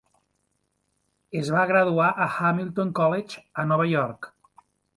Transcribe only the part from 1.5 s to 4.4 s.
va graduar a Hamilton College a Nova York.